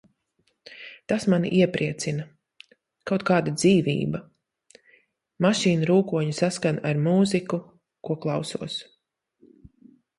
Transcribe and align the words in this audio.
Tas 1.11 1.27
mani 1.33 1.51
iepriecina. 1.57 2.25
Kaut 3.11 3.27
kāda 3.31 3.53
dzīvība. 3.59 4.23
Mašīnu 5.47 5.91
rūkoņa 5.93 6.37
saskan 6.43 6.85
ar 6.93 7.05
mūziku, 7.09 7.65
ko 8.09 8.23
klausos. 8.27 8.85